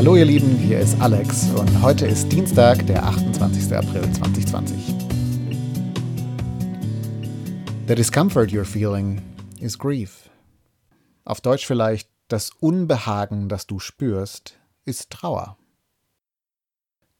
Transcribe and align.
Hallo 0.00 0.16
ihr 0.16 0.24
Lieben, 0.24 0.56
hier 0.56 0.80
ist 0.80 0.98
Alex 0.98 1.50
und 1.50 1.82
heute 1.82 2.06
ist 2.06 2.32
Dienstag, 2.32 2.86
der 2.86 3.04
28. 3.04 3.70
April 3.76 4.00
2020. 4.10 4.94
The 7.86 7.94
discomfort 7.94 8.46
you're 8.46 8.64
feeling 8.64 9.20
is 9.60 9.78
grief. 9.78 10.30
Auf 11.26 11.42
Deutsch 11.42 11.66
vielleicht, 11.66 12.08
das 12.28 12.48
Unbehagen, 12.60 13.50
das 13.50 13.66
du 13.66 13.78
spürst, 13.78 14.58
ist 14.86 15.10
Trauer. 15.10 15.58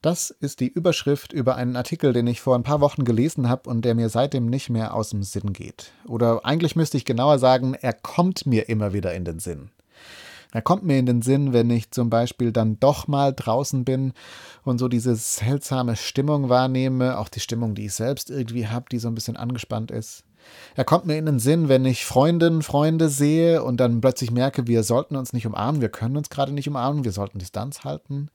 Das 0.00 0.30
ist 0.30 0.60
die 0.60 0.68
Überschrift 0.68 1.34
über 1.34 1.56
einen 1.56 1.76
Artikel, 1.76 2.14
den 2.14 2.26
ich 2.28 2.40
vor 2.40 2.54
ein 2.54 2.62
paar 2.62 2.80
Wochen 2.80 3.04
gelesen 3.04 3.50
habe 3.50 3.68
und 3.68 3.84
der 3.84 3.94
mir 3.94 4.08
seitdem 4.08 4.46
nicht 4.46 4.70
mehr 4.70 4.94
aus 4.94 5.10
dem 5.10 5.22
Sinn 5.22 5.52
geht. 5.52 5.92
Oder 6.06 6.46
eigentlich 6.46 6.76
müsste 6.76 6.96
ich 6.96 7.04
genauer 7.04 7.38
sagen, 7.38 7.74
er 7.74 7.92
kommt 7.92 8.46
mir 8.46 8.70
immer 8.70 8.94
wieder 8.94 9.12
in 9.12 9.26
den 9.26 9.38
Sinn. 9.38 9.70
Er 10.52 10.62
kommt 10.62 10.84
mir 10.84 10.98
in 10.98 11.06
den 11.06 11.22
Sinn, 11.22 11.52
wenn 11.52 11.70
ich 11.70 11.90
zum 11.90 12.10
Beispiel 12.10 12.52
dann 12.52 12.80
doch 12.80 13.06
mal 13.06 13.32
draußen 13.32 13.84
bin 13.84 14.12
und 14.64 14.78
so 14.78 14.88
diese 14.88 15.14
seltsame 15.14 15.96
Stimmung 15.96 16.48
wahrnehme, 16.48 17.18
auch 17.18 17.28
die 17.28 17.40
Stimmung, 17.40 17.74
die 17.74 17.86
ich 17.86 17.94
selbst 17.94 18.30
irgendwie 18.30 18.66
habe, 18.66 18.86
die 18.90 18.98
so 18.98 19.08
ein 19.08 19.14
bisschen 19.14 19.36
angespannt 19.36 19.90
ist. 19.90 20.24
Er 20.74 20.84
kommt 20.84 21.06
mir 21.06 21.18
in 21.18 21.26
den 21.26 21.38
Sinn, 21.38 21.68
wenn 21.68 21.84
ich 21.84 22.04
Freundinnen, 22.04 22.62
Freunde 22.62 23.08
sehe 23.08 23.62
und 23.62 23.78
dann 23.78 24.00
plötzlich 24.00 24.30
merke, 24.30 24.66
wir 24.66 24.82
sollten 24.82 25.16
uns 25.16 25.32
nicht 25.32 25.46
umarmen, 25.46 25.80
wir 25.80 25.90
können 25.90 26.16
uns 26.16 26.30
gerade 26.30 26.52
nicht 26.52 26.68
umarmen, 26.68 27.04
wir 27.04 27.12
sollten 27.12 27.38
Distanz 27.38 27.84
halten. 27.84 28.30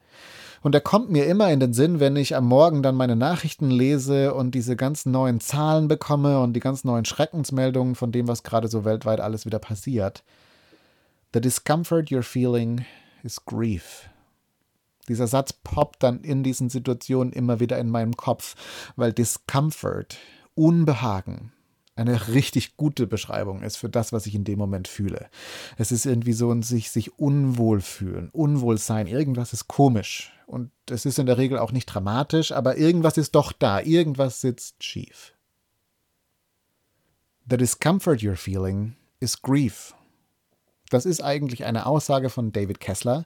Und 0.61 0.73
er 0.73 0.81
kommt 0.81 1.11
mir 1.11 1.25
immer 1.25 1.51
in 1.51 1.59
den 1.59 1.73
Sinn, 1.73 1.99
wenn 1.99 2.15
ich 2.15 2.35
am 2.35 2.47
Morgen 2.47 2.81
dann 2.81 2.95
meine 2.95 3.15
Nachrichten 3.15 3.69
lese 3.69 4.33
und 4.33 4.55
diese 4.55 4.75
ganzen 4.75 5.11
neuen 5.11 5.39
Zahlen 5.39 5.87
bekomme 5.87 6.39
und 6.39 6.53
die 6.53 6.59
ganz 6.59 6.83
neuen 6.83 7.05
Schreckensmeldungen 7.05 7.95
von 7.95 8.11
dem, 8.11 8.27
was 8.27 8.43
gerade 8.43 8.67
so 8.67 8.85
weltweit 8.85 9.19
alles 9.19 9.45
wieder 9.45 9.59
passiert. 9.59 10.23
The 11.35 11.41
discomfort 11.41 12.11
you're 12.11 12.23
feeling 12.23 12.85
is 13.21 13.43
grief. 13.43 14.09
Dieser 15.09 15.27
Satz 15.27 15.51
poppt 15.51 16.01
dann 16.01 16.21
in 16.21 16.43
diesen 16.43 16.69
Situationen 16.69 17.33
immer 17.33 17.59
wieder 17.59 17.77
in 17.77 17.89
meinem 17.89 18.15
Kopf, 18.15 18.55
weil 18.95 19.11
Discomfort, 19.11 20.17
Unbehagen, 20.53 21.51
eine 21.97 22.29
richtig 22.29 22.77
gute 22.77 23.05
Beschreibung 23.05 23.63
ist 23.63 23.75
für 23.75 23.89
das, 23.89 24.13
was 24.13 24.27
ich 24.27 24.35
in 24.35 24.45
dem 24.45 24.57
Moment 24.57 24.87
fühle. 24.87 25.29
Es 25.75 25.91
ist 25.91 26.05
irgendwie 26.05 26.31
so 26.31 26.49
ein 26.53 26.63
sich, 26.63 26.89
sich 26.89 27.19
unwohl 27.19 27.81
fühlen, 27.81 28.29
unwohl 28.31 28.77
sein, 28.77 29.05
irgendwas 29.05 29.51
ist 29.51 29.67
komisch. 29.67 30.31
Und 30.47 30.71
es 30.89 31.05
ist 31.05 31.19
in 31.19 31.25
der 31.25 31.37
Regel 31.37 31.59
auch 31.59 31.73
nicht 31.73 31.87
dramatisch, 31.87 32.53
aber 32.53 32.77
irgendwas 32.77 33.17
ist 33.17 33.35
doch 33.35 33.51
da, 33.51 33.81
irgendwas 33.81 34.39
sitzt 34.39 34.81
schief. 34.81 35.33
The 37.49 37.57
discomfort 37.57 38.21
you're 38.21 38.37
feeling 38.37 38.95
is 39.19 39.41
grief. 39.41 39.93
Das 40.95 41.05
ist 41.05 41.21
eigentlich 41.21 41.65
eine 41.65 41.87
Aussage 41.87 42.29
von 42.29 42.53
David 42.53 42.79
Kessler, 42.79 43.25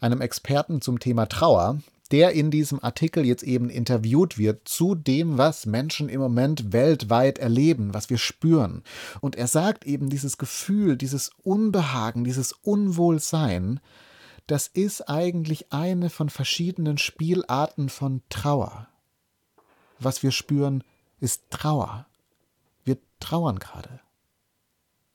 einem 0.00 0.20
Experten 0.20 0.80
zum 0.80 1.00
Thema 1.00 1.26
Trauer, 1.26 1.80
der 2.12 2.30
in 2.30 2.52
diesem 2.52 2.80
Artikel 2.80 3.26
jetzt 3.26 3.42
eben 3.42 3.70
interviewt 3.70 4.38
wird 4.38 4.68
zu 4.68 4.94
dem, 4.94 5.36
was 5.36 5.66
Menschen 5.66 6.08
im 6.08 6.20
Moment 6.20 6.72
weltweit 6.72 7.40
erleben, 7.40 7.92
was 7.92 8.08
wir 8.08 8.18
spüren. 8.18 8.84
Und 9.20 9.34
er 9.34 9.48
sagt 9.48 9.84
eben, 9.84 10.10
dieses 10.10 10.38
Gefühl, 10.38 10.96
dieses 10.96 11.32
Unbehagen, 11.42 12.22
dieses 12.22 12.52
Unwohlsein, 12.52 13.80
das 14.46 14.68
ist 14.68 15.08
eigentlich 15.08 15.72
eine 15.72 16.10
von 16.10 16.30
verschiedenen 16.30 16.98
Spielarten 16.98 17.88
von 17.88 18.22
Trauer. 18.28 18.86
Was 19.98 20.22
wir 20.22 20.30
spüren, 20.30 20.84
ist 21.18 21.50
Trauer. 21.50 22.06
Wir 22.84 22.96
trauern 23.18 23.58
gerade. 23.58 23.98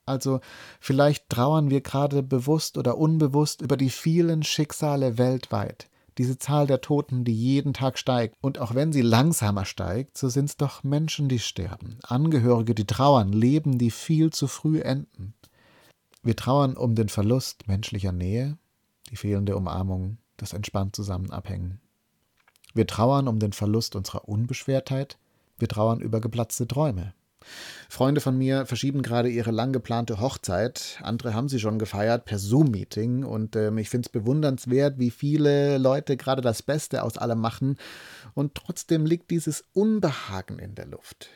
Also 0.06 0.42
vielleicht 0.80 1.30
trauern 1.30 1.70
wir 1.70 1.82
gerade 1.82 2.24
bewusst 2.24 2.78
oder 2.78 2.98
unbewusst 2.98 3.62
über 3.62 3.78
die 3.78 3.90
vielen 3.90 4.44
Schicksale 4.44 5.18
weltweit, 5.18 5.90
diese 6.18 6.38
Zahl 6.38 6.68
der 6.68 6.82
Toten, 6.82 7.24
die 7.24 7.34
jeden 7.34 7.74
Tag 7.74 7.98
steigt. 7.98 8.36
Und 8.42 8.60
auch 8.60 8.76
wenn 8.76 8.92
sie 8.92 9.02
langsamer 9.02 9.66
steigt, 9.66 10.18
so 10.18 10.28
sind 10.30 10.50
es 10.50 10.58
doch 10.58 10.84
Menschen, 10.84 11.30
die 11.30 11.40
sterben, 11.40 12.00
Angehörige, 12.04 12.76
die 12.76 12.86
trauern, 12.86 13.32
Leben, 13.32 13.78
die 13.78 13.92
viel 13.92 14.32
zu 14.32 14.48
früh 14.48 14.82
enden. 14.82 15.34
Wir 16.22 16.36
trauern 16.36 16.76
um 16.78 16.96
den 16.96 17.10
Verlust 17.10 17.68
menschlicher 17.68 18.12
Nähe, 18.12 18.58
die 19.10 19.18
fehlende 19.18 19.56
Umarmung, 19.56 20.18
das 20.38 20.54
entspannt 20.54 20.96
Zusammenabhängen. 20.96 21.80
Wir 22.74 22.88
trauern 22.88 23.28
um 23.28 23.40
den 23.40 23.54
Verlust 23.54 23.96
unserer 23.96 24.28
Unbeschwertheit, 24.28 25.18
wir 25.60 25.68
trauern 25.68 26.00
über 26.00 26.20
geplatzte 26.20 26.68
Träume, 26.68 27.14
Freunde 27.90 28.22
von 28.22 28.38
mir 28.38 28.66
verschieben 28.66 29.02
gerade 29.02 29.30
ihre 29.30 29.52
lang 29.52 29.72
geplante 29.74 30.20
Hochzeit. 30.20 31.00
Andere 31.04 31.34
haben 31.34 31.50
sie 31.50 31.60
schon 31.60 31.80
gefeiert 31.80 32.26
per 32.26 32.40
Zoom-Meeting. 32.40 33.24
Und 33.24 33.56
ähm, 33.56 33.78
ich 33.78 33.90
finde 33.90 34.08
es 34.08 34.12
bewundernswert, 34.12 35.00
wie 35.00 35.12
viele 35.12 35.78
Leute 35.78 36.18
gerade 36.18 36.42
das 36.42 36.62
Beste 36.62 37.04
aus 37.04 37.18
allem 37.18 37.40
machen. 37.40 37.78
Und 38.34 38.56
trotzdem 38.56 39.06
liegt 39.06 39.32
dieses 39.32 39.64
Unbehagen 39.74 40.60
in 40.60 40.76
der 40.76 40.88
Luft. 40.88 41.30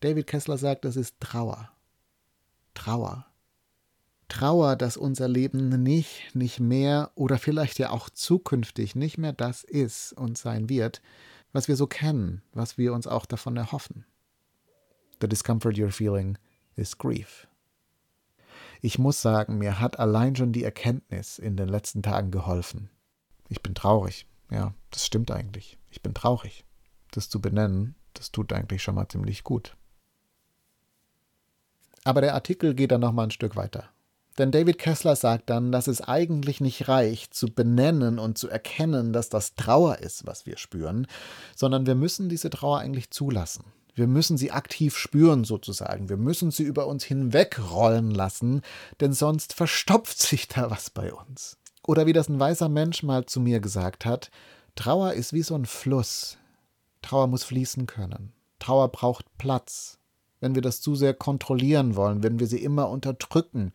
David 0.00 0.26
Kessler 0.26 0.58
sagt, 0.58 0.84
das 0.84 0.96
ist 0.96 1.14
Trauer. 1.20 1.70
Trauer. 2.74 3.26
Trauer, 4.28 4.76
dass 4.76 4.96
unser 4.96 5.28
Leben 5.28 5.68
nicht, 5.82 6.34
nicht 6.34 6.60
mehr 6.60 7.10
oder 7.14 7.38
vielleicht 7.38 7.78
ja 7.78 7.90
auch 7.90 8.10
zukünftig 8.10 8.94
nicht 8.94 9.18
mehr 9.18 9.32
das 9.32 9.64
ist 9.64 10.12
und 10.12 10.38
sein 10.38 10.68
wird, 10.68 11.00
was 11.52 11.68
wir 11.68 11.76
so 11.76 11.86
kennen, 11.86 12.42
was 12.52 12.76
wir 12.78 12.92
uns 12.92 13.06
auch 13.06 13.26
davon 13.26 13.56
erhoffen. 13.56 14.04
The 15.24 15.28
discomfort 15.28 15.78
you're 15.78 15.90
feeling 15.90 16.36
is 16.76 16.98
grief. 16.98 17.46
Ich 18.82 18.98
muss 18.98 19.22
sagen, 19.22 19.56
mir 19.56 19.80
hat 19.80 19.98
allein 19.98 20.36
schon 20.36 20.52
die 20.52 20.64
Erkenntnis 20.64 21.38
in 21.38 21.56
den 21.56 21.66
letzten 21.66 22.02
Tagen 22.02 22.30
geholfen. 22.30 22.90
Ich 23.48 23.62
bin 23.62 23.74
traurig. 23.74 24.26
Ja, 24.50 24.74
das 24.90 25.06
stimmt 25.06 25.30
eigentlich. 25.30 25.78
Ich 25.90 26.02
bin 26.02 26.12
traurig. 26.12 26.66
Das 27.10 27.30
zu 27.30 27.40
benennen, 27.40 27.94
das 28.12 28.32
tut 28.32 28.52
eigentlich 28.52 28.82
schon 28.82 28.96
mal 28.96 29.08
ziemlich 29.08 29.44
gut. 29.44 29.78
Aber 32.04 32.20
der 32.20 32.34
Artikel 32.34 32.74
geht 32.74 32.90
dann 32.90 33.00
noch 33.00 33.12
mal 33.12 33.24
ein 33.24 33.30
Stück 33.30 33.56
weiter. 33.56 33.88
Denn 34.36 34.50
David 34.50 34.78
Kessler 34.78 35.16
sagt 35.16 35.48
dann, 35.48 35.72
dass 35.72 35.86
es 35.86 36.02
eigentlich 36.02 36.60
nicht 36.60 36.86
reicht, 36.86 37.32
zu 37.32 37.46
benennen 37.46 38.18
und 38.18 38.36
zu 38.36 38.50
erkennen, 38.50 39.14
dass 39.14 39.30
das 39.30 39.54
Trauer 39.54 40.00
ist, 40.00 40.26
was 40.26 40.44
wir 40.44 40.58
spüren, 40.58 41.06
sondern 41.56 41.86
wir 41.86 41.94
müssen 41.94 42.28
diese 42.28 42.50
Trauer 42.50 42.80
eigentlich 42.80 43.10
zulassen. 43.10 43.64
Wir 43.94 44.06
müssen 44.06 44.36
sie 44.36 44.50
aktiv 44.50 44.96
spüren 44.96 45.44
sozusagen. 45.44 46.08
Wir 46.08 46.16
müssen 46.16 46.50
sie 46.50 46.64
über 46.64 46.86
uns 46.86 47.04
hinwegrollen 47.04 48.10
lassen, 48.10 48.62
denn 49.00 49.12
sonst 49.12 49.52
verstopft 49.52 50.20
sich 50.20 50.48
da 50.48 50.70
was 50.70 50.90
bei 50.90 51.12
uns. 51.12 51.56
Oder 51.86 52.06
wie 52.06 52.12
das 52.12 52.28
ein 52.28 52.40
weißer 52.40 52.68
Mensch 52.68 53.02
mal 53.02 53.26
zu 53.26 53.40
mir 53.40 53.60
gesagt 53.60 54.04
hat, 54.04 54.30
Trauer 54.74 55.12
ist 55.12 55.32
wie 55.32 55.42
so 55.42 55.54
ein 55.54 55.66
Fluss. 55.66 56.38
Trauer 57.02 57.28
muss 57.28 57.44
fließen 57.44 57.86
können. 57.86 58.32
Trauer 58.58 58.88
braucht 58.88 59.26
Platz. 59.38 59.98
Wenn 60.40 60.54
wir 60.54 60.62
das 60.62 60.80
zu 60.80 60.96
sehr 60.96 61.14
kontrollieren 61.14 61.94
wollen, 61.94 62.22
wenn 62.22 62.40
wir 62.40 62.46
sie 62.46 62.62
immer 62.62 62.88
unterdrücken, 62.88 63.72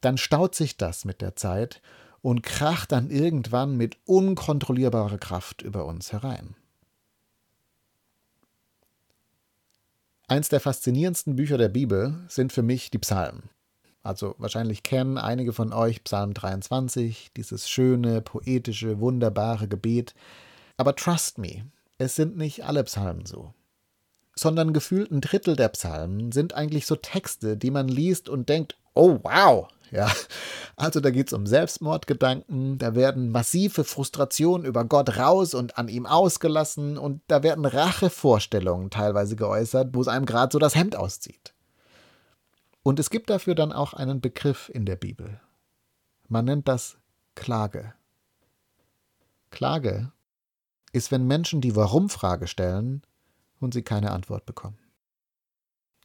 dann 0.00 0.18
staut 0.18 0.54
sich 0.54 0.76
das 0.76 1.04
mit 1.04 1.20
der 1.20 1.34
Zeit 1.34 1.82
und 2.22 2.42
kracht 2.42 2.92
dann 2.92 3.10
irgendwann 3.10 3.76
mit 3.76 3.96
unkontrollierbarer 4.04 5.18
Kraft 5.18 5.62
über 5.62 5.86
uns 5.86 6.12
herein. 6.12 6.54
Eins 10.30 10.50
der 10.50 10.60
faszinierendsten 10.60 11.36
Bücher 11.36 11.56
der 11.56 11.70
Bibel 11.70 12.14
sind 12.28 12.52
für 12.52 12.62
mich 12.62 12.90
die 12.90 12.98
Psalmen. 12.98 13.48
Also 14.02 14.34
wahrscheinlich 14.36 14.82
kennen 14.82 15.16
einige 15.16 15.54
von 15.54 15.72
euch 15.72 16.04
Psalm 16.04 16.34
23, 16.34 17.30
dieses 17.34 17.68
schöne, 17.70 18.20
poetische, 18.20 19.00
wunderbare 19.00 19.68
Gebet. 19.68 20.14
Aber 20.76 20.94
trust 20.94 21.38
me, 21.38 21.64
es 21.96 22.14
sind 22.14 22.36
nicht 22.36 22.66
alle 22.66 22.84
Psalmen 22.84 23.24
so. 23.24 23.54
Sondern 24.34 24.74
gefühlt 24.74 25.10
ein 25.10 25.22
Drittel 25.22 25.56
der 25.56 25.70
Psalmen 25.70 26.30
sind 26.30 26.52
eigentlich 26.52 26.84
so 26.84 26.96
Texte, 26.96 27.56
die 27.56 27.70
man 27.70 27.88
liest 27.88 28.28
und 28.28 28.50
denkt, 28.50 28.76
oh 28.92 29.20
wow, 29.22 29.68
ja, 29.90 30.10
also 30.76 31.00
da 31.00 31.10
geht 31.10 31.28
es 31.28 31.32
um 31.32 31.46
Selbstmordgedanken, 31.46 32.78
da 32.78 32.94
werden 32.94 33.30
massive 33.30 33.84
Frustrationen 33.84 34.66
über 34.66 34.84
Gott 34.84 35.18
raus 35.18 35.54
und 35.54 35.78
an 35.78 35.88
ihm 35.88 36.06
ausgelassen 36.06 36.98
und 36.98 37.22
da 37.28 37.42
werden 37.42 37.64
Rachevorstellungen 37.64 38.90
teilweise 38.90 39.36
geäußert, 39.36 39.94
wo 39.94 40.00
es 40.00 40.08
einem 40.08 40.26
gerade 40.26 40.52
so 40.52 40.58
das 40.58 40.74
Hemd 40.74 40.96
auszieht. 40.96 41.54
Und 42.82 42.98
es 42.98 43.10
gibt 43.10 43.30
dafür 43.30 43.54
dann 43.54 43.72
auch 43.72 43.92
einen 43.92 44.20
Begriff 44.20 44.70
in 44.72 44.86
der 44.86 44.96
Bibel. 44.96 45.40
Man 46.28 46.44
nennt 46.44 46.68
das 46.68 46.96
Klage. 47.34 47.94
Klage 49.50 50.12
ist, 50.92 51.10
wenn 51.10 51.26
Menschen 51.26 51.60
die 51.60 51.76
Warum-Frage 51.76 52.46
stellen 52.46 53.02
und 53.60 53.74
sie 53.74 53.82
keine 53.82 54.12
Antwort 54.12 54.46
bekommen. 54.46 54.78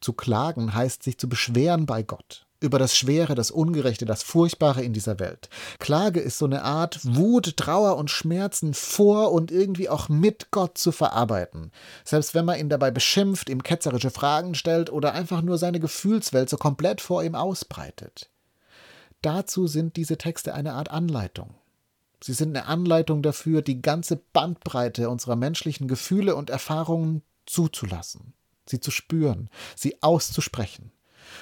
Zu 0.02 0.14
klagen 0.14 0.74
heißt 0.74 1.04
sich 1.04 1.18
zu 1.18 1.30
beschweren 1.30 1.86
bei 1.86 2.04
Gott 2.04 2.46
über 2.64 2.80
das 2.80 2.96
Schwere, 2.98 3.36
das 3.36 3.52
Ungerechte, 3.52 4.06
das 4.06 4.24
Furchtbare 4.24 4.82
in 4.82 4.94
dieser 4.94 5.20
Welt. 5.20 5.50
Klage 5.80 6.22
ist 6.22 6.38
so 6.38 6.46
eine 6.46 6.64
Art 6.64 7.00
Wut, 7.04 7.58
Trauer 7.58 7.98
und 7.98 8.10
Schmerzen 8.10 8.74
vor 8.74 9.34
und 9.34 9.52
irgendwie 9.52 9.90
auch 9.90 10.08
mit 10.08 10.50
Gott 10.52 10.78
zu 10.78 10.94
verarbeiten. 10.94 11.72
Selbst 12.06 12.34
wenn 12.34 12.46
man 12.46 12.60
ihn 12.60 12.70
dabei 12.70 12.90
beschimpft, 12.90 13.50
ihm 13.50 13.64
ketzerische 13.64 14.12
Fragen 14.12 14.56
stellt 14.56 14.90
oder 14.90 15.14
einfach 15.14 15.42
nur 15.42 15.58
seine 15.58 15.82
Gefühlswelt 15.82 16.50
so 16.50 16.56
komplett 16.56 17.02
vor 17.02 17.22
ihm 17.24 17.36
ausbreitet. 17.36 18.30
Dazu 19.22 19.68
sind 19.68 19.98
diese 19.98 20.18
Texte 20.18 20.54
eine 20.54 20.74
Art 20.74 20.90
Anleitung. 20.90 21.56
Sie 22.22 22.34
sind 22.34 22.56
eine 22.56 22.68
Anleitung 22.68 23.22
dafür, 23.22 23.62
die 23.62 23.82
ganze 23.82 24.16
Bandbreite 24.16 25.10
unserer 25.10 25.36
menschlichen 25.36 25.90
Gefühle 25.90 26.38
und 26.38 26.50
Erfahrungen 26.50 27.24
zuzulassen, 27.46 28.34
sie 28.66 28.80
zu 28.80 28.92
spüren, 28.92 29.50
sie 29.76 30.02
auszusprechen 30.02 30.94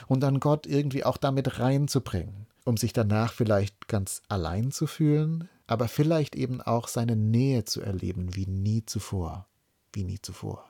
und 0.07 0.21
dann 0.21 0.39
Gott 0.39 0.67
irgendwie 0.67 1.03
auch 1.03 1.17
damit 1.17 1.59
reinzubringen, 1.59 2.47
um 2.65 2.77
sich 2.77 2.93
danach 2.93 3.33
vielleicht 3.33 3.87
ganz 3.87 4.21
allein 4.27 4.71
zu 4.71 4.87
fühlen, 4.87 5.49
aber 5.67 5.87
vielleicht 5.87 6.35
eben 6.35 6.61
auch 6.61 6.87
seine 6.87 7.15
Nähe 7.15 7.65
zu 7.65 7.81
erleben 7.81 8.35
wie 8.35 8.45
nie 8.45 8.85
zuvor, 8.85 9.47
wie 9.93 10.03
nie 10.03 10.19
zuvor. 10.21 10.65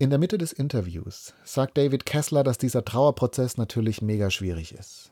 In 0.00 0.10
der 0.10 0.18
Mitte 0.20 0.38
des 0.38 0.52
Interviews 0.52 1.34
sagt 1.44 1.76
David 1.76 2.06
Kessler, 2.06 2.44
dass 2.44 2.56
dieser 2.56 2.84
Trauerprozess 2.84 3.56
natürlich 3.56 4.00
mega 4.00 4.30
schwierig 4.30 4.72
ist. 4.72 5.10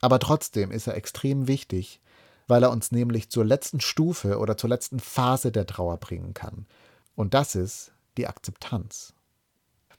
Aber 0.00 0.18
trotzdem 0.18 0.72
ist 0.72 0.88
er 0.88 0.96
extrem 0.96 1.46
wichtig, 1.46 2.00
weil 2.48 2.64
er 2.64 2.72
uns 2.72 2.90
nämlich 2.90 3.30
zur 3.30 3.44
letzten 3.44 3.80
Stufe 3.80 4.38
oder 4.38 4.56
zur 4.56 4.70
letzten 4.70 4.98
Phase 4.98 5.52
der 5.52 5.66
Trauer 5.66 5.98
bringen 5.98 6.34
kann. 6.34 6.66
Und 7.14 7.34
das 7.34 7.54
ist 7.54 7.92
die 8.16 8.26
Akzeptanz. 8.26 9.14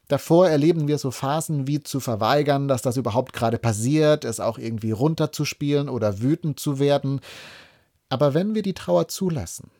Davor 0.08 0.48
erleben 0.48 0.86
wir 0.86 0.98
so 0.98 1.10
Phasen 1.10 1.66
wie 1.66 1.82
zu 1.82 1.98
verweigern, 1.98 2.68
dass 2.68 2.82
das 2.82 2.96
überhaupt 2.96 3.32
gerade 3.32 3.58
passiert, 3.58 4.24
es 4.24 4.38
auch 4.38 4.58
irgendwie 4.58 4.90
runterzuspielen 4.90 5.88
oder 5.88 6.20
wütend 6.20 6.60
zu 6.60 6.78
werden. 6.78 7.20
Aber 8.10 8.34
wenn 8.34 8.54
wir 8.54 8.62
die 8.62 8.74
Trauer 8.74 9.08
zulassen, 9.08 9.70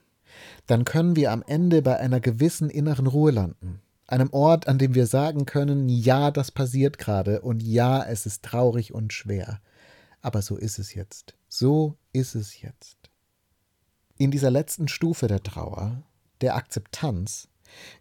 dann 0.67 0.85
können 0.85 1.15
wir 1.15 1.31
am 1.31 1.45
Ende 1.47 1.83
bei 1.83 1.99
einer 1.99 2.21
gewissen 2.21 2.71
inneren 2.71 3.07
Ruhe 3.07 3.33
landen. 3.33 3.81
Einem 4.07 4.31
Ort, 4.33 4.67
an 4.67 4.79
dem 4.79 4.95
wir 4.95 5.07
sagen 5.07 5.47
können, 5.47 5.89
ja, 5.89 6.31
das 6.31 6.51
passiert 6.51 6.99
gerade 6.99 7.41
und 7.41 7.63
ja, 7.63 8.03
es 8.03 8.27
ist 8.27 8.43
traurig 8.43 8.93
und 8.95 9.13
schwer. 9.13 9.61
Aber 10.21 10.43
so 10.43 10.57
ist 10.57 10.79
es 10.79 10.95
jetzt. 10.95 11.35
So 11.49 11.97
ist 12.13 12.35
es 12.35 12.61
jetzt. 12.61 12.97
In 14.17 14.31
dieser 14.31 14.51
letzten 14.51 14.89
Stufe 14.89 15.27
der 15.27 15.43
Trauer, 15.43 16.03
der 16.41 16.57
Akzeptanz, 16.57 17.49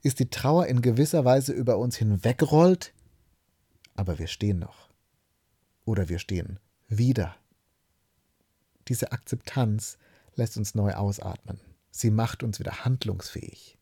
ist 0.01 0.19
die 0.19 0.29
Trauer 0.29 0.67
in 0.67 0.81
gewisser 0.81 1.25
Weise 1.25 1.53
über 1.53 1.77
uns 1.77 1.97
hinwegrollt, 1.97 2.93
aber 3.95 4.19
wir 4.19 4.27
stehen 4.27 4.59
noch. 4.59 4.89
Oder 5.85 6.09
wir 6.09 6.19
stehen 6.19 6.59
wieder. 6.87 7.35
Diese 8.87 9.11
Akzeptanz 9.11 9.97
lässt 10.35 10.57
uns 10.57 10.75
neu 10.75 10.93
ausatmen. 10.93 11.59
Sie 11.91 12.09
macht 12.09 12.43
uns 12.43 12.59
wieder 12.59 12.85
handlungsfähig. 12.85 13.77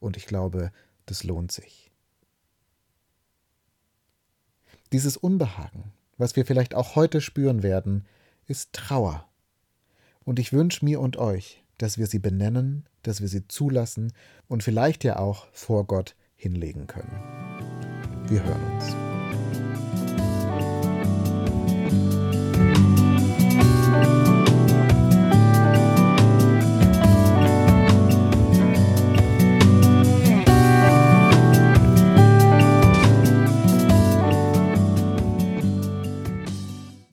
Und 0.00 0.16
ich 0.16 0.26
glaube, 0.26 0.72
das 1.06 1.24
lohnt 1.24 1.52
sich. 1.52 1.90
Dieses 4.92 5.16
Unbehagen, 5.16 5.92
was 6.18 6.36
wir 6.36 6.44
vielleicht 6.44 6.74
auch 6.74 6.96
heute 6.96 7.20
spüren 7.20 7.62
werden, 7.62 8.06
ist 8.46 8.72
Trauer. 8.72 9.28
Und 10.24 10.38
ich 10.38 10.52
wünsche 10.52 10.84
mir 10.84 11.00
und 11.00 11.16
euch, 11.16 11.64
dass 11.82 11.98
wir 11.98 12.06
sie 12.06 12.20
benennen, 12.20 12.84
dass 13.02 13.20
wir 13.20 13.28
sie 13.28 13.48
zulassen 13.48 14.12
und 14.46 14.62
vielleicht 14.62 15.02
ja 15.02 15.18
auch 15.18 15.48
vor 15.52 15.84
Gott 15.86 16.14
hinlegen 16.36 16.86
können. 16.86 17.12
Wir 18.28 18.42
hören 18.44 18.74
uns. 18.74 19.11